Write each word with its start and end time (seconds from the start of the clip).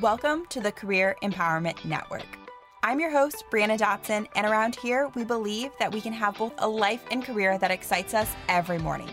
Welcome 0.00 0.46
to 0.46 0.60
the 0.60 0.72
Career 0.72 1.14
Empowerment 1.22 1.84
Network. 1.84 2.26
I'm 2.82 2.98
your 2.98 3.12
host, 3.12 3.44
Brianna 3.48 3.78
Dotson, 3.78 4.26
and 4.34 4.44
around 4.44 4.74
here, 4.74 5.08
we 5.14 5.22
believe 5.22 5.70
that 5.78 5.92
we 5.92 6.00
can 6.00 6.12
have 6.12 6.36
both 6.36 6.52
a 6.58 6.68
life 6.68 7.04
and 7.12 7.24
career 7.24 7.58
that 7.58 7.70
excites 7.70 8.12
us 8.12 8.28
every 8.48 8.80
morning. 8.80 9.08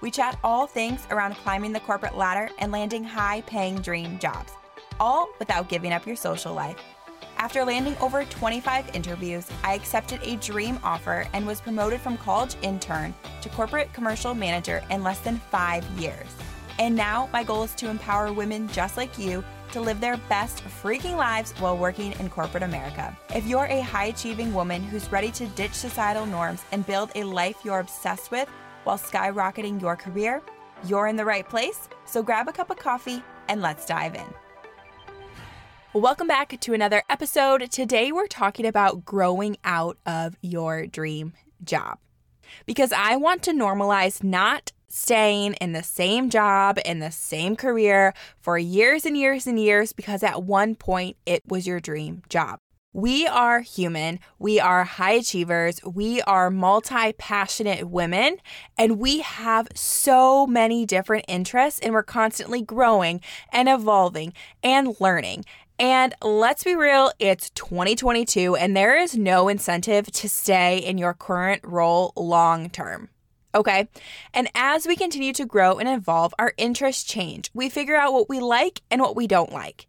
We 0.00 0.10
chat 0.10 0.38
all 0.42 0.66
things 0.66 1.06
around 1.10 1.34
climbing 1.34 1.74
the 1.74 1.80
corporate 1.80 2.16
ladder 2.16 2.48
and 2.58 2.72
landing 2.72 3.04
high 3.04 3.42
paying 3.42 3.82
dream 3.82 4.18
jobs, 4.18 4.54
all 4.98 5.28
without 5.38 5.68
giving 5.68 5.92
up 5.92 6.06
your 6.06 6.16
social 6.16 6.54
life. 6.54 6.78
After 7.36 7.62
landing 7.62 7.98
over 7.98 8.24
25 8.24 8.96
interviews, 8.96 9.50
I 9.62 9.74
accepted 9.74 10.20
a 10.22 10.36
dream 10.36 10.78
offer 10.82 11.26
and 11.34 11.46
was 11.46 11.60
promoted 11.60 12.00
from 12.00 12.16
college 12.16 12.56
intern 12.62 13.14
to 13.42 13.50
corporate 13.50 13.92
commercial 13.92 14.34
manager 14.34 14.82
in 14.88 15.02
less 15.02 15.18
than 15.18 15.42
five 15.50 15.84
years. 16.00 16.28
And 16.78 16.96
now 16.96 17.28
my 17.34 17.44
goal 17.44 17.64
is 17.64 17.74
to 17.74 17.90
empower 17.90 18.32
women 18.32 18.66
just 18.68 18.96
like 18.96 19.18
you 19.18 19.44
to 19.72 19.80
live 19.80 20.00
their 20.00 20.18
best 20.28 20.62
freaking 20.64 21.16
lives 21.16 21.52
while 21.52 21.76
working 21.76 22.12
in 22.20 22.28
corporate 22.28 22.62
America. 22.62 23.16
If 23.34 23.46
you're 23.46 23.66
a 23.66 23.80
high 23.80 24.06
achieving 24.06 24.52
woman 24.52 24.82
who's 24.82 25.10
ready 25.10 25.30
to 25.32 25.46
ditch 25.48 25.72
societal 25.72 26.26
norms 26.26 26.62
and 26.72 26.86
build 26.86 27.10
a 27.14 27.24
life 27.24 27.56
you're 27.64 27.80
obsessed 27.80 28.30
with 28.30 28.48
while 28.84 28.98
skyrocketing 28.98 29.80
your 29.80 29.96
career, 29.96 30.42
you're 30.84 31.06
in 31.06 31.16
the 31.16 31.24
right 31.24 31.48
place. 31.48 31.88
So 32.04 32.22
grab 32.22 32.48
a 32.48 32.52
cup 32.52 32.70
of 32.70 32.76
coffee 32.76 33.22
and 33.48 33.62
let's 33.62 33.86
dive 33.86 34.14
in. 34.14 34.26
Welcome 35.94 36.26
back 36.26 36.58
to 36.60 36.74
another 36.74 37.02
episode. 37.08 37.70
Today 37.70 38.12
we're 38.12 38.26
talking 38.26 38.66
about 38.66 39.04
growing 39.04 39.56
out 39.64 39.98
of 40.04 40.36
your 40.42 40.86
dream 40.86 41.32
job. 41.64 41.98
Because 42.66 42.92
I 42.92 43.16
want 43.16 43.42
to 43.44 43.52
normalize 43.52 44.22
not 44.22 44.72
staying 44.94 45.54
in 45.54 45.72
the 45.72 45.82
same 45.82 46.28
job, 46.28 46.78
in 46.84 46.98
the 46.98 47.10
same 47.10 47.56
career 47.56 48.12
for 48.38 48.58
years 48.58 49.06
and 49.06 49.16
years 49.16 49.46
and 49.46 49.58
years 49.58 49.94
because 49.94 50.22
at 50.22 50.42
one 50.42 50.74
point 50.74 51.16
it 51.24 51.42
was 51.48 51.66
your 51.66 51.80
dream 51.80 52.22
job. 52.28 52.58
We 52.92 53.26
are 53.26 53.60
human. 53.60 54.20
We 54.38 54.60
are 54.60 54.84
high 54.84 55.12
achievers. 55.12 55.80
We 55.82 56.20
are 56.22 56.50
multi 56.50 57.14
passionate 57.14 57.88
women, 57.88 58.36
and 58.76 58.98
we 58.98 59.20
have 59.20 59.68
so 59.74 60.46
many 60.46 60.84
different 60.84 61.24
interests, 61.26 61.80
and 61.80 61.94
we're 61.94 62.02
constantly 62.02 62.60
growing 62.60 63.22
and 63.50 63.70
evolving 63.70 64.34
and 64.62 64.94
learning. 65.00 65.46
And 65.78 66.14
let's 66.20 66.64
be 66.64 66.74
real, 66.74 67.10
it's 67.18 67.48
2022, 67.50 68.56
and 68.56 68.76
there 68.76 68.94
is 68.94 69.16
no 69.16 69.48
incentive 69.48 70.12
to 70.12 70.28
stay 70.28 70.76
in 70.76 70.98
your 70.98 71.14
current 71.14 71.62
role 71.64 72.12
long 72.14 72.68
term. 72.68 73.08
Okay. 73.54 73.88
And 74.32 74.48
as 74.54 74.86
we 74.86 74.96
continue 74.96 75.32
to 75.34 75.44
grow 75.44 75.78
and 75.78 75.88
evolve, 75.88 76.34
our 76.38 76.54
interests 76.56 77.04
change. 77.04 77.50
We 77.52 77.68
figure 77.68 77.96
out 77.96 78.14
what 78.14 78.28
we 78.28 78.40
like 78.40 78.80
and 78.90 79.00
what 79.02 79.14
we 79.14 79.26
don't 79.26 79.52
like. 79.52 79.86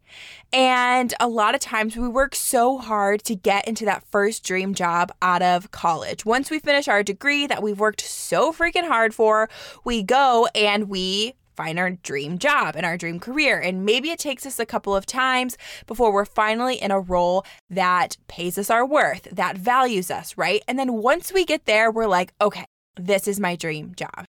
And 0.52 1.14
a 1.20 1.28
lot 1.28 1.56
of 1.56 1.62
times 1.62 1.96
we 1.96 2.08
work 2.08 2.36
so 2.36 2.78
hard 2.78 3.24
to 3.24 3.36
get 3.36 3.68
into 3.68 3.86
that 3.86 4.04
first 4.12 4.44
dream 4.44 4.74
job 4.74 5.12
out 5.22 5.42
of 5.42 5.72
college. 5.72 6.26
Once 6.26 6.52
we 6.52 6.60
finish 6.60 6.88
our 6.88 7.04
degree 7.04 7.48
that 7.48 7.64
we've 7.64 7.80
worked 7.80 8.02
so 8.02 8.52
freaking 8.52 8.88
hard 8.88 9.16
for, 9.16 9.50
we 9.86 10.04
go 10.04 10.48
and 10.54 10.90
we 10.90 11.34
find 11.56 11.80
our 11.80 11.92
dream 11.92 12.38
job 12.38 12.76
and 12.76 12.86
our 12.86 12.98
dream 12.98 13.20
career. 13.20 13.60
And 13.60 13.86
maybe 13.86 14.10
it 14.10 14.20
takes 14.20 14.46
us 14.46 14.60
a 14.60 14.66
couple 14.66 14.96
of 14.96 15.06
times 15.06 15.58
before 15.88 16.12
we're 16.12 16.26
finally 16.26 16.76
in 16.76 16.92
a 16.92 17.00
role 17.00 17.46
that 17.70 18.18
pays 18.28 18.58
us 18.58 18.70
our 18.70 18.86
worth, 18.86 19.28
that 19.32 19.58
values 19.58 20.12
us, 20.12 20.38
right? 20.38 20.64
And 20.68 20.78
then 20.78 20.94
once 20.94 21.32
we 21.32 21.46
get 21.46 21.66
there, 21.66 21.92
we're 21.92 22.08
like, 22.08 22.34
okay, 22.42 22.66
this 22.96 23.28
is 23.28 23.40
my 23.40 23.56
dream 23.56 23.94
job. 23.96 24.26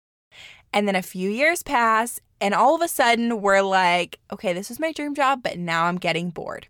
And 0.73 0.87
then 0.87 0.97
a 0.97 1.03
few 1.03 1.31
years 1.31 1.63
pass, 1.63 2.21
and 2.41 2.55
all 2.55 2.75
of 2.75 2.83
a 2.83 2.89
sudden 2.89 3.41
we're 3.41 3.63
like, 3.63 4.19
okay, 4.33 4.53
this 4.53 4.71
is 4.71 4.79
my 4.81 4.93
dream 4.93 5.15
job, 5.15 5.43
but 5.43 5.59
now 5.59 5.85
I'm 5.85 5.97
getting 5.97 6.31
bored. 6.31 6.69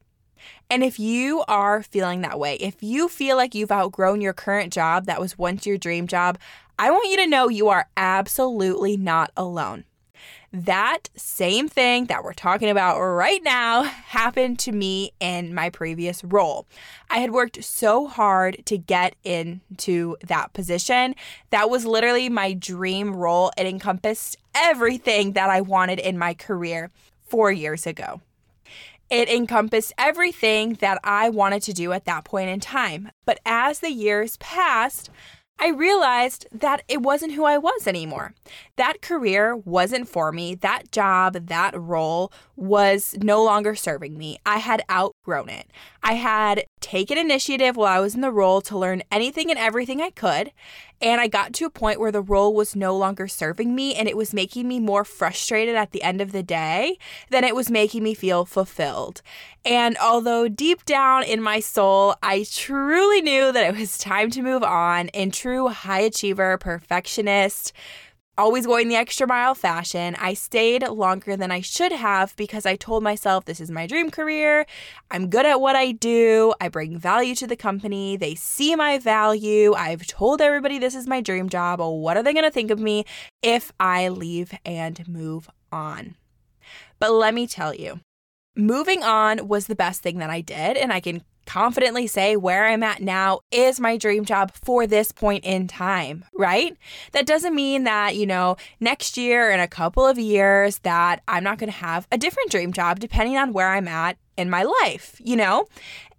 And 0.70 0.82
if 0.82 0.98
you 0.98 1.44
are 1.48 1.82
feeling 1.82 2.22
that 2.22 2.38
way, 2.38 2.54
if 2.56 2.82
you 2.82 3.08
feel 3.08 3.36
like 3.36 3.54
you've 3.54 3.72
outgrown 3.72 4.20
your 4.20 4.32
current 4.32 4.72
job 4.72 5.06
that 5.06 5.20
was 5.20 5.36
once 5.36 5.66
your 5.66 5.76
dream 5.78 6.06
job, 6.06 6.38
I 6.78 6.90
want 6.90 7.10
you 7.10 7.16
to 7.18 7.26
know 7.26 7.48
you 7.48 7.68
are 7.68 7.88
absolutely 7.96 8.96
not 8.96 9.32
alone. 9.36 9.84
That 10.52 11.10
same 11.14 11.68
thing 11.68 12.06
that 12.06 12.24
we're 12.24 12.32
talking 12.32 12.70
about 12.70 12.98
right 12.98 13.40
now 13.44 13.84
happened 13.84 14.58
to 14.60 14.72
me 14.72 15.12
in 15.20 15.54
my 15.54 15.70
previous 15.70 16.24
role. 16.24 16.66
I 17.08 17.18
had 17.18 17.30
worked 17.30 17.62
so 17.62 18.08
hard 18.08 18.66
to 18.66 18.76
get 18.76 19.14
into 19.22 20.16
that 20.24 20.52
position. 20.52 21.14
That 21.50 21.70
was 21.70 21.86
literally 21.86 22.28
my 22.28 22.54
dream 22.54 23.14
role. 23.14 23.52
It 23.56 23.66
encompassed 23.66 24.38
everything 24.52 25.34
that 25.34 25.50
I 25.50 25.60
wanted 25.60 26.00
in 26.00 26.18
my 26.18 26.34
career 26.34 26.90
four 27.28 27.52
years 27.52 27.86
ago. 27.86 28.20
It 29.08 29.28
encompassed 29.28 29.92
everything 29.98 30.74
that 30.74 30.98
I 31.04 31.30
wanted 31.30 31.62
to 31.62 31.72
do 31.72 31.92
at 31.92 32.06
that 32.06 32.24
point 32.24 32.50
in 32.50 32.58
time. 32.58 33.10
But 33.24 33.38
as 33.46 33.78
the 33.78 33.90
years 33.90 34.36
passed, 34.38 35.10
I 35.62 35.68
realized 35.68 36.46
that 36.52 36.82
it 36.88 37.02
wasn't 37.02 37.34
who 37.34 37.44
I 37.44 37.58
was 37.58 37.86
anymore. 37.86 38.32
That 38.76 39.02
career 39.02 39.54
wasn't 39.54 40.08
for 40.08 40.32
me. 40.32 40.54
That 40.54 40.90
job, 40.90 41.34
that 41.34 41.78
role 41.78 42.32
was 42.56 43.14
no 43.22 43.44
longer 43.44 43.74
serving 43.74 44.16
me. 44.16 44.38
I 44.46 44.56
had 44.56 44.82
outgrown 44.90 45.50
it. 45.50 45.70
I 46.02 46.14
had 46.14 46.64
taken 46.80 47.18
initiative 47.18 47.76
while 47.76 47.94
I 47.94 48.00
was 48.00 48.14
in 48.14 48.22
the 48.22 48.32
role 48.32 48.62
to 48.62 48.78
learn 48.78 49.02
anything 49.12 49.50
and 49.50 49.58
everything 49.58 50.00
I 50.00 50.08
could. 50.08 50.50
And 51.00 51.20
I 51.20 51.28
got 51.28 51.52
to 51.54 51.64
a 51.64 51.70
point 51.70 51.98
where 51.98 52.12
the 52.12 52.20
role 52.20 52.54
was 52.54 52.76
no 52.76 52.96
longer 52.96 53.26
serving 53.26 53.74
me 53.74 53.94
and 53.94 54.06
it 54.06 54.16
was 54.16 54.34
making 54.34 54.68
me 54.68 54.80
more 54.80 55.04
frustrated 55.04 55.74
at 55.74 55.92
the 55.92 56.02
end 56.02 56.20
of 56.20 56.32
the 56.32 56.42
day 56.42 56.98
than 57.30 57.44
it 57.44 57.54
was 57.54 57.70
making 57.70 58.02
me 58.02 58.14
feel 58.14 58.44
fulfilled. 58.44 59.22
And 59.64 59.96
although 59.98 60.48
deep 60.48 60.84
down 60.84 61.22
in 61.22 61.42
my 61.42 61.60
soul, 61.60 62.16
I 62.22 62.46
truly 62.50 63.22
knew 63.22 63.52
that 63.52 63.74
it 63.74 63.78
was 63.78 63.98
time 63.98 64.30
to 64.32 64.42
move 64.42 64.62
on 64.62 65.08
in 65.08 65.30
true 65.30 65.68
high 65.68 66.00
achiever, 66.00 66.58
perfectionist, 66.58 67.72
always 68.40 68.66
going 68.66 68.88
the 68.88 68.96
extra 68.96 69.26
mile 69.26 69.54
fashion. 69.54 70.16
I 70.18 70.32
stayed 70.34 70.88
longer 70.88 71.36
than 71.36 71.52
I 71.52 71.60
should 71.60 71.92
have 71.92 72.34
because 72.36 72.64
I 72.64 72.74
told 72.74 73.02
myself 73.02 73.44
this 73.44 73.60
is 73.60 73.70
my 73.70 73.86
dream 73.86 74.10
career. 74.10 74.64
I'm 75.10 75.28
good 75.28 75.44
at 75.44 75.60
what 75.60 75.76
I 75.76 75.92
do. 75.92 76.54
I 76.60 76.68
bring 76.68 76.98
value 76.98 77.34
to 77.36 77.46
the 77.46 77.54
company. 77.54 78.16
They 78.16 78.34
see 78.34 78.74
my 78.74 78.98
value. 78.98 79.74
I've 79.74 80.06
told 80.06 80.40
everybody 80.40 80.78
this 80.78 80.94
is 80.94 81.06
my 81.06 81.20
dream 81.20 81.50
job. 81.50 81.80
What 81.80 82.16
are 82.16 82.22
they 82.22 82.32
going 82.32 82.44
to 82.44 82.50
think 82.50 82.70
of 82.70 82.80
me 82.80 83.04
if 83.42 83.72
I 83.78 84.08
leave 84.08 84.54
and 84.64 85.06
move 85.06 85.48
on? 85.70 86.16
But 86.98 87.12
let 87.12 87.34
me 87.34 87.46
tell 87.46 87.74
you, 87.74 88.00
moving 88.56 89.02
on 89.02 89.48
was 89.48 89.66
the 89.66 89.76
best 89.76 90.02
thing 90.02 90.18
that 90.18 90.30
I 90.30 90.40
did. 90.40 90.78
And 90.78 90.92
I 90.92 91.00
can 91.00 91.22
confidently 91.50 92.06
say 92.06 92.36
where 92.36 92.64
I'm 92.68 92.84
at 92.84 93.02
now 93.02 93.40
is 93.50 93.80
my 93.80 93.96
dream 93.96 94.24
job 94.24 94.52
for 94.52 94.86
this 94.86 95.10
point 95.10 95.44
in 95.44 95.66
time, 95.66 96.24
right? 96.32 96.76
That 97.10 97.26
doesn't 97.26 97.56
mean 97.56 97.82
that, 97.82 98.14
you 98.14 98.24
know, 98.24 98.56
next 98.78 99.16
year 99.16 99.50
in 99.50 99.58
a 99.58 99.66
couple 99.66 100.06
of 100.06 100.16
years 100.16 100.78
that 100.84 101.22
I'm 101.26 101.42
not 101.42 101.58
going 101.58 101.68
to 101.68 101.76
have 101.76 102.06
a 102.12 102.18
different 102.18 102.52
dream 102.52 102.72
job 102.72 103.00
depending 103.00 103.36
on 103.36 103.52
where 103.52 103.70
I'm 103.70 103.88
at 103.88 104.16
in 104.36 104.48
my 104.48 104.62
life, 104.62 105.20
you 105.24 105.34
know? 105.34 105.66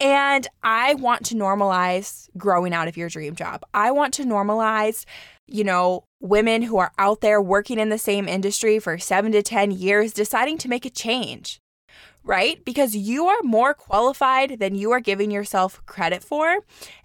And 0.02 0.46
I 0.64 0.96
want 0.96 1.26
to 1.28 1.36
normalize 1.36 2.28
growing 2.38 2.74
out 2.74 2.90
of 2.90 2.98
your 2.98 3.08
dream 3.08 3.34
job. 3.34 3.64
I 3.74 3.92
want 3.92 4.14
to 4.16 4.26
normalize, 4.26 5.06
you 5.48 5.64
know, 5.64 6.04
women 6.20 6.62
who 6.62 6.78
are 6.78 6.92
out 6.98 7.22
there 7.22 7.42
working 7.42 7.80
in 7.80 7.88
the 7.88 7.98
same 7.98 8.28
industry 8.28 8.80
for 8.80 8.98
seven 8.98 9.32
to 9.32 9.42
10 9.42 9.72
years 9.72 10.12
deciding 10.12 10.58
to 10.58 10.68
make 10.68 10.86
a 10.86 10.90
change 10.90 11.62
right? 12.24 12.64
Because 12.64 12.96
you 12.96 13.28
are 13.28 13.42
more 13.44 13.74
qualified 13.74 14.60
than 14.60 14.76
you 14.76 14.92
are 14.92 15.00
giving 15.00 15.32
yourself 15.32 15.82
credit 15.86 16.24
for. 16.24 16.60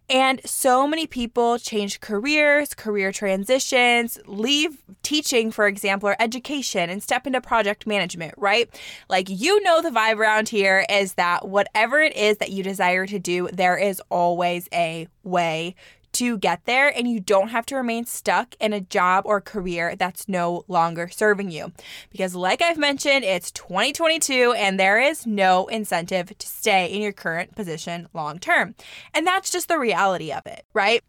And 0.08 0.40
so 0.44 0.86
many 0.86 1.08
people 1.08 1.58
change 1.58 2.00
careers, 2.00 2.74
career 2.74 3.10
transitions, 3.10 4.20
leave 4.26 4.84
teaching, 5.02 5.50
for 5.50 5.66
example, 5.66 6.08
or 6.08 6.16
education 6.20 6.90
and 6.90 7.02
step 7.02 7.26
into 7.26 7.40
project 7.40 7.88
management, 7.88 8.34
right? 8.36 8.68
Like, 9.08 9.28
you 9.28 9.60
know, 9.62 9.82
the 9.82 9.90
vibe 9.90 10.18
around 10.18 10.48
here 10.48 10.86
is 10.88 11.14
that 11.14 11.48
whatever 11.48 12.00
it 12.00 12.14
is 12.16 12.36
that 12.36 12.50
you 12.50 12.62
desire 12.62 13.06
to 13.06 13.18
do, 13.18 13.48
there 13.52 13.76
is 13.76 14.00
always 14.08 14.68
a 14.72 15.08
way 15.24 15.74
to 16.16 16.38
get 16.38 16.64
there 16.64 16.88
and 16.88 17.08
you 17.08 17.20
don't 17.20 17.48
have 17.48 17.66
to 17.66 17.76
remain 17.76 18.06
stuck 18.06 18.54
in 18.58 18.72
a 18.72 18.80
job 18.80 19.24
or 19.26 19.40
career 19.40 19.94
that's 19.96 20.28
no 20.28 20.64
longer 20.66 21.08
serving 21.08 21.50
you. 21.50 21.72
Because, 22.10 22.34
like 22.34 22.62
I've 22.62 22.78
mentioned, 22.78 23.24
it's 23.24 23.50
2022 23.50 24.54
and 24.56 24.80
there 24.80 24.98
is 24.98 25.26
no 25.26 25.66
incentive 25.66 26.36
to 26.38 26.46
stay 26.46 26.86
in 26.92 27.02
your 27.02 27.12
current 27.12 27.54
position 27.54 28.08
long 28.14 28.38
term. 28.38 28.74
And 29.12 29.26
that's 29.26 29.50
just 29.50 29.68
the 29.68 29.78
reality 29.78 30.32
of 30.32 30.46
it, 30.46 30.64
right? 30.72 31.02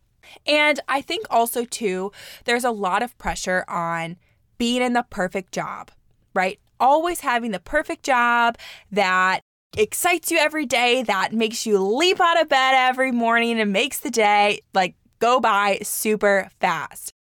And 0.45 0.81
I 0.89 1.01
think 1.01 1.25
also, 1.30 1.63
too, 1.63 2.12
there's 2.44 2.65
a 2.65 2.71
lot 2.71 3.01
of 3.01 3.18
pressure 3.18 3.63
on 3.69 4.18
being 4.57 4.81
in 4.81 4.92
the 4.94 5.06
perfect 5.10 5.53
job, 5.53 5.92
right? 6.33 6.60
Always 6.80 7.21
having 7.21 7.51
the 7.51 7.60
perfect 7.60 8.03
job 8.03 8.57
that 8.92 9.39
excites 9.77 10.31
you 10.31 10.38
every 10.38 10.65
day, 10.65 11.03
that 11.03 11.33
makes 11.33 11.65
you 11.65 11.79
leap 11.79 12.19
out 12.19 12.41
of 12.41 12.50
bed 12.50 12.74
every 12.75 13.12
morning 13.12 13.59
and 13.59 13.71
makes 13.71 14.00
the 14.00 14.09
day 14.09 14.62
like 14.74 14.95
go 15.19 15.39
by 15.39 15.79
super 15.81 16.50
fast. 16.59 17.13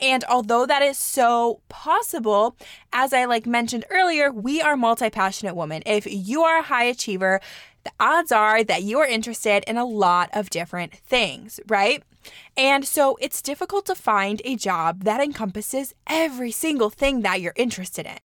And 0.00 0.24
although 0.24 0.66
that 0.66 0.82
is 0.82 0.98
so 0.98 1.60
possible, 1.68 2.56
as 2.92 3.12
I 3.12 3.24
like 3.24 3.46
mentioned 3.46 3.84
earlier, 3.90 4.30
we 4.30 4.60
are 4.60 4.76
multi-passionate 4.76 5.56
women. 5.56 5.82
If 5.84 6.06
you 6.08 6.42
are 6.42 6.58
a 6.58 6.64
high 6.64 6.84
achiever, 6.84 7.40
the 7.84 7.92
odds 7.98 8.30
are 8.30 8.62
that 8.64 8.82
you 8.82 8.98
are 8.98 9.06
interested 9.06 9.64
in 9.66 9.76
a 9.76 9.84
lot 9.84 10.30
of 10.32 10.50
different 10.50 10.94
things, 10.94 11.60
right? 11.66 12.02
And 12.56 12.84
so 12.84 13.16
it's 13.20 13.40
difficult 13.42 13.86
to 13.86 13.94
find 13.94 14.42
a 14.44 14.56
job 14.56 15.04
that 15.04 15.20
encompasses 15.20 15.94
every 16.06 16.50
single 16.50 16.90
thing 16.90 17.22
that 17.22 17.40
you're 17.40 17.54
interested 17.56 18.06
in. 18.06 18.18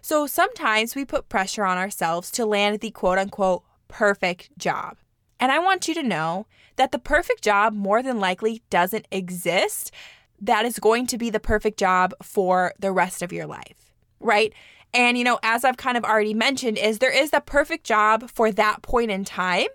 So 0.00 0.26
sometimes 0.26 0.94
we 0.94 1.04
put 1.04 1.28
pressure 1.28 1.64
on 1.64 1.78
ourselves 1.78 2.30
to 2.32 2.46
land 2.46 2.80
the 2.80 2.90
quote 2.90 3.18
unquote 3.18 3.62
perfect 3.88 4.50
job. 4.58 4.96
And 5.40 5.52
I 5.52 5.58
want 5.58 5.88
you 5.88 5.94
to 5.94 6.02
know 6.02 6.46
that 6.76 6.92
the 6.92 6.98
perfect 6.98 7.42
job 7.42 7.74
more 7.74 8.02
than 8.02 8.18
likely 8.18 8.62
doesn't 8.70 9.06
exist 9.10 9.92
that 10.40 10.64
is 10.64 10.78
going 10.78 11.06
to 11.08 11.18
be 11.18 11.30
the 11.30 11.40
perfect 11.40 11.78
job 11.78 12.14
for 12.22 12.72
the 12.78 12.92
rest 12.92 13.22
of 13.22 13.32
your 13.32 13.46
life, 13.46 13.92
right? 14.20 14.52
And, 14.94 15.18
you 15.18 15.24
know, 15.24 15.38
as 15.42 15.64
I've 15.64 15.76
kind 15.76 15.96
of 15.96 16.04
already 16.04 16.34
mentioned, 16.34 16.78
is 16.78 16.98
there 16.98 17.12
is 17.12 17.30
the 17.30 17.40
perfect 17.40 17.84
job 17.84 18.30
for 18.30 18.50
that 18.52 18.82
point 18.82 19.10
in 19.10 19.24
time. 19.24 19.66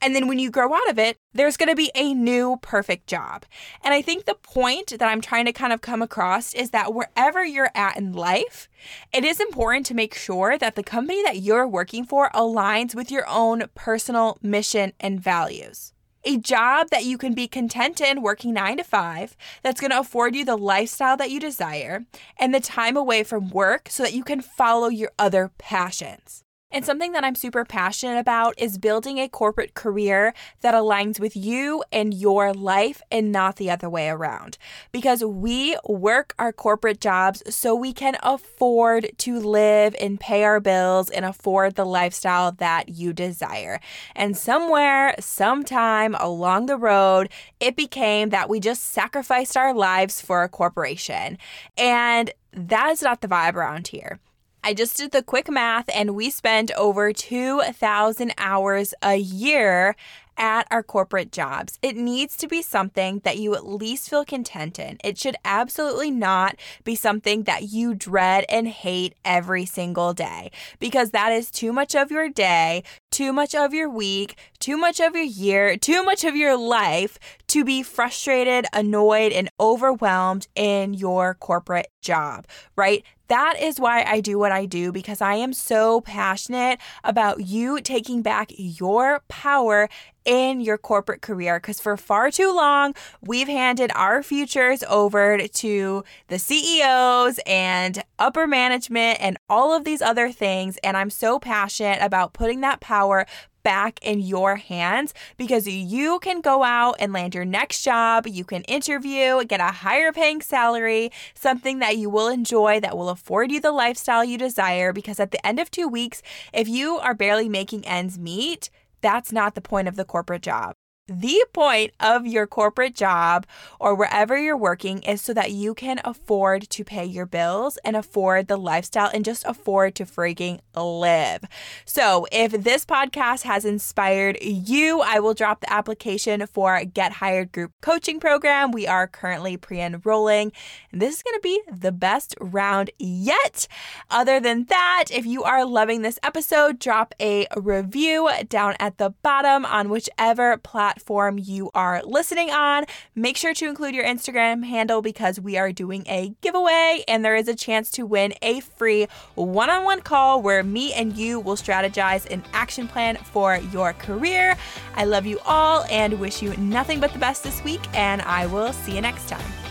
And 0.00 0.14
then 0.14 0.28
when 0.28 0.38
you 0.38 0.50
grow 0.50 0.74
out 0.74 0.88
of 0.88 0.98
it, 0.98 1.16
there's 1.32 1.56
going 1.56 1.68
to 1.68 1.74
be 1.74 1.90
a 1.94 2.14
new 2.14 2.58
perfect 2.62 3.06
job. 3.06 3.44
And 3.82 3.94
I 3.94 4.02
think 4.02 4.24
the 4.24 4.34
point 4.34 4.98
that 4.98 5.02
I'm 5.02 5.20
trying 5.20 5.46
to 5.46 5.52
kind 5.52 5.72
of 5.72 5.80
come 5.80 6.02
across 6.02 6.54
is 6.54 6.70
that 6.70 6.94
wherever 6.94 7.44
you're 7.44 7.70
at 7.74 7.96
in 7.96 8.12
life, 8.12 8.68
it 9.12 9.24
is 9.24 9.40
important 9.40 9.86
to 9.86 9.94
make 9.94 10.14
sure 10.14 10.58
that 10.58 10.74
the 10.74 10.82
company 10.82 11.22
that 11.22 11.38
you're 11.38 11.66
working 11.66 12.04
for 12.04 12.30
aligns 12.30 12.94
with 12.94 13.10
your 13.10 13.26
own 13.28 13.64
personal 13.74 14.38
mission 14.42 14.92
and 15.00 15.20
values 15.20 15.92
a 16.24 16.38
job 16.38 16.88
that 16.90 17.04
you 17.04 17.18
can 17.18 17.34
be 17.34 17.48
content 17.48 18.00
in 18.00 18.22
working 18.22 18.52
nine 18.52 18.76
to 18.76 18.84
five, 18.84 19.36
that's 19.62 19.80
going 19.80 19.90
to 19.90 19.98
afford 19.98 20.34
you 20.34 20.44
the 20.44 20.56
lifestyle 20.56 21.16
that 21.16 21.30
you 21.30 21.40
desire 21.40 22.04
and 22.38 22.54
the 22.54 22.60
time 22.60 22.96
away 22.96 23.24
from 23.24 23.50
work 23.50 23.88
so 23.90 24.02
that 24.02 24.14
you 24.14 24.24
can 24.24 24.40
follow 24.40 24.88
your 24.88 25.10
other 25.18 25.50
passions. 25.58 26.44
And 26.72 26.86
something 26.86 27.12
that 27.12 27.22
I'm 27.22 27.34
super 27.34 27.66
passionate 27.66 28.18
about 28.18 28.54
is 28.56 28.78
building 28.78 29.18
a 29.18 29.28
corporate 29.28 29.74
career 29.74 30.32
that 30.62 30.74
aligns 30.74 31.20
with 31.20 31.36
you 31.36 31.84
and 31.92 32.14
your 32.14 32.54
life 32.54 33.02
and 33.10 33.30
not 33.30 33.56
the 33.56 33.70
other 33.70 33.90
way 33.90 34.08
around. 34.08 34.56
Because 34.90 35.22
we 35.22 35.76
work 35.84 36.34
our 36.38 36.50
corporate 36.50 36.98
jobs 36.98 37.42
so 37.54 37.74
we 37.74 37.92
can 37.92 38.16
afford 38.22 39.10
to 39.18 39.38
live 39.38 39.94
and 40.00 40.18
pay 40.18 40.44
our 40.44 40.60
bills 40.60 41.10
and 41.10 41.26
afford 41.26 41.74
the 41.74 41.84
lifestyle 41.84 42.52
that 42.52 42.88
you 42.88 43.12
desire. 43.12 43.78
And 44.16 44.34
somewhere, 44.34 45.14
sometime 45.20 46.14
along 46.14 46.66
the 46.66 46.78
road, 46.78 47.28
it 47.60 47.76
became 47.76 48.30
that 48.30 48.48
we 48.48 48.60
just 48.60 48.84
sacrificed 48.84 49.58
our 49.58 49.74
lives 49.74 50.22
for 50.22 50.42
a 50.42 50.48
corporation. 50.48 51.36
And 51.76 52.32
that 52.54 52.90
is 52.90 53.02
not 53.02 53.20
the 53.20 53.28
vibe 53.28 53.56
around 53.56 53.88
here. 53.88 54.20
I 54.64 54.74
just 54.74 54.96
did 54.96 55.10
the 55.10 55.24
quick 55.24 55.50
math 55.50 55.90
and 55.92 56.14
we 56.14 56.30
spend 56.30 56.70
over 56.72 57.12
2,000 57.12 58.32
hours 58.38 58.94
a 59.02 59.16
year 59.16 59.96
at 60.36 60.66
our 60.70 60.82
corporate 60.82 61.32
jobs. 61.32 61.78
It 61.82 61.96
needs 61.96 62.36
to 62.38 62.46
be 62.46 62.62
something 62.62 63.20
that 63.24 63.38
you 63.38 63.54
at 63.54 63.66
least 63.66 64.08
feel 64.08 64.24
content 64.24 64.78
in. 64.78 64.98
It 65.04 65.18
should 65.18 65.36
absolutely 65.44 66.10
not 66.10 66.56
be 66.84 66.94
something 66.94 67.42
that 67.42 67.64
you 67.64 67.94
dread 67.94 68.44
and 68.48 68.68
hate 68.68 69.14
every 69.24 69.66
single 69.66 70.14
day 70.14 70.50
because 70.78 71.10
that 71.10 71.32
is 71.32 71.50
too 71.50 71.72
much 71.72 71.94
of 71.94 72.10
your 72.10 72.28
day, 72.28 72.82
too 73.10 73.32
much 73.32 73.54
of 73.54 73.74
your 73.74 73.90
week, 73.90 74.36
too 74.62 74.76
much 74.76 75.00
of 75.00 75.16
your 75.16 75.24
year, 75.24 75.76
too 75.76 76.04
much 76.04 76.22
of 76.22 76.36
your 76.36 76.56
life 76.56 77.18
to 77.48 77.64
be 77.64 77.82
frustrated, 77.82 78.64
annoyed, 78.72 79.32
and 79.32 79.50
overwhelmed 79.58 80.46
in 80.54 80.94
your 80.94 81.34
corporate 81.34 81.88
job, 82.00 82.46
right? 82.76 83.02
That 83.26 83.60
is 83.60 83.80
why 83.80 84.04
I 84.04 84.20
do 84.20 84.38
what 84.38 84.52
I 84.52 84.66
do 84.66 84.92
because 84.92 85.20
I 85.20 85.34
am 85.34 85.52
so 85.52 86.00
passionate 86.02 86.78
about 87.02 87.40
you 87.40 87.80
taking 87.80 88.22
back 88.22 88.52
your 88.56 89.22
power 89.28 89.88
in 90.24 90.60
your 90.60 90.78
corporate 90.78 91.22
career 91.22 91.58
because 91.58 91.80
for 91.80 91.96
far 91.96 92.30
too 92.30 92.54
long 92.54 92.94
we've 93.20 93.48
handed 93.48 93.90
our 93.94 94.22
futures 94.22 94.84
over 94.84 95.38
to 95.38 96.04
the 96.28 96.38
CEOs 96.38 97.40
and 97.46 98.04
upper 98.18 98.46
management 98.46 99.18
and 99.20 99.36
all 99.48 99.74
of 99.74 99.84
these 99.84 100.02
other 100.02 100.30
things 100.30 100.78
and 100.84 100.96
I'm 100.96 101.10
so 101.10 101.38
passionate 101.38 102.00
about 102.02 102.34
putting 102.34 102.60
that 102.60 102.80
power 102.80 103.26
back 103.62 103.98
in 104.02 104.20
your 104.20 104.56
hands 104.56 105.14
because 105.36 105.66
you 105.66 106.18
can 106.20 106.40
go 106.40 106.62
out 106.62 106.96
and 106.98 107.12
land 107.12 107.34
your 107.34 107.44
next 107.44 107.82
job. 107.82 108.26
You 108.26 108.44
can 108.44 108.62
interview, 108.62 109.44
get 109.44 109.60
a 109.60 109.72
higher 109.72 110.12
paying 110.12 110.40
salary, 110.40 111.10
something 111.34 111.78
that 111.78 111.96
you 111.96 112.10
will 112.10 112.28
enjoy 112.28 112.80
that 112.80 112.96
will 112.96 113.08
afford 113.08 113.50
you 113.50 113.60
the 113.60 113.72
lifestyle 113.72 114.24
you 114.24 114.38
desire. 114.38 114.92
Because 114.92 115.20
at 115.20 115.30
the 115.30 115.44
end 115.46 115.60
of 115.60 115.70
two 115.70 115.88
weeks, 115.88 116.22
if 116.52 116.68
you 116.68 116.98
are 116.98 117.14
barely 117.14 117.48
making 117.48 117.86
ends 117.86 118.18
meet, 118.18 118.70
that's 119.00 119.32
not 119.32 119.54
the 119.54 119.60
point 119.60 119.88
of 119.88 119.96
the 119.96 120.04
corporate 120.04 120.42
job. 120.42 120.74
The 121.20 121.44
point 121.52 121.92
of 122.00 122.26
your 122.26 122.46
corporate 122.46 122.94
job 122.94 123.46
or 123.78 123.94
wherever 123.94 124.38
you're 124.38 124.56
working 124.56 125.02
is 125.02 125.20
so 125.20 125.34
that 125.34 125.50
you 125.50 125.74
can 125.74 126.00
afford 126.06 126.70
to 126.70 126.84
pay 126.84 127.04
your 127.04 127.26
bills 127.26 127.78
and 127.84 127.96
afford 127.96 128.48
the 128.48 128.56
lifestyle 128.56 129.10
and 129.12 129.22
just 129.22 129.44
afford 129.44 129.94
to 129.96 130.06
freaking 130.06 130.60
live. 130.74 131.44
So, 131.84 132.26
if 132.32 132.52
this 132.52 132.86
podcast 132.86 133.42
has 133.42 133.66
inspired 133.66 134.38
you, 134.40 135.02
I 135.02 135.20
will 135.20 135.34
drop 135.34 135.60
the 135.60 135.70
application 135.70 136.46
for 136.46 136.82
Get 136.82 137.12
Hired 137.12 137.52
Group 137.52 137.72
Coaching 137.82 138.18
Program. 138.18 138.72
We 138.72 138.86
are 138.86 139.06
currently 139.06 139.58
pre 139.58 139.82
enrolling, 139.82 140.50
this 140.92 141.16
is 141.16 141.22
going 141.22 141.36
to 141.36 141.42
be 141.42 141.60
the 141.70 141.92
best 141.92 142.34
round 142.40 142.90
yet. 142.98 143.68
Other 144.10 144.40
than 144.40 144.64
that, 144.66 145.06
if 145.10 145.26
you 145.26 145.42
are 145.42 145.66
loving 145.66 146.00
this 146.00 146.18
episode, 146.22 146.78
drop 146.78 147.14
a 147.20 147.46
review 147.54 148.30
down 148.48 148.76
at 148.80 148.96
the 148.96 149.10
bottom 149.22 149.66
on 149.66 149.90
whichever 149.90 150.56
platform 150.56 151.01
platform 151.02 151.38
you 151.38 151.70
are 151.74 152.00
listening 152.04 152.50
on. 152.50 152.84
Make 153.14 153.36
sure 153.36 153.54
to 153.54 153.68
include 153.68 153.94
your 153.94 154.04
Instagram 154.04 154.64
handle 154.64 155.02
because 155.02 155.40
we 155.40 155.56
are 155.58 155.72
doing 155.72 156.04
a 156.06 156.34
giveaway 156.40 157.04
and 157.08 157.24
there 157.24 157.34
is 157.34 157.48
a 157.48 157.56
chance 157.56 157.90
to 157.92 158.06
win 158.06 158.34
a 158.40 158.60
free 158.60 159.08
one 159.34 159.68
on 159.68 159.84
one 159.84 160.00
call 160.00 160.40
where 160.40 160.62
me 160.62 160.92
and 160.94 161.16
you 161.16 161.40
will 161.40 161.56
strategize 161.56 162.30
an 162.30 162.42
action 162.52 162.86
plan 162.86 163.16
for 163.16 163.56
your 163.72 163.92
career. 163.94 164.56
I 164.94 165.04
love 165.04 165.26
you 165.26 165.40
all 165.44 165.84
and 165.90 166.20
wish 166.20 166.40
you 166.40 166.56
nothing 166.56 167.00
but 167.00 167.12
the 167.12 167.18
best 167.18 167.42
this 167.42 167.62
week, 167.64 167.80
and 167.94 168.22
I 168.22 168.46
will 168.46 168.72
see 168.72 168.94
you 168.94 169.00
next 169.00 169.28
time. 169.28 169.61